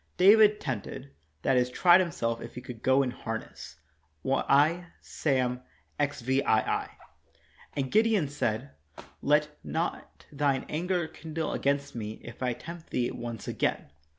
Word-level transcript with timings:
David 0.17 0.59
tempted; 0.59 1.11
that 1.43 1.57
is, 1.57 1.69
tried 1.69 1.99
himself 2.01 2.41
if 2.41 2.55
he 2.55 2.61
could 2.61 2.81
go 2.81 3.03
in 3.03 3.11
harness 3.11 3.75
(I. 4.25 4.85
Sam., 4.99 5.61
xvii). 6.03 6.41
And 6.43 7.91
Gideon 7.91 8.27
said: 8.27 8.71
"Let 9.21 9.49
not 9.63 10.25
thine 10.31 10.65
anger 10.69 11.07
kindle 11.07 11.53
against 11.53 11.93
me, 11.93 12.13
if 12.23 12.41
I 12.41 12.53
tempt 12.53 12.89
thee 12.89 13.11
once 13.11 13.47
again. 13.47 13.91